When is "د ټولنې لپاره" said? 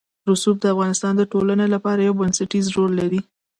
1.17-1.99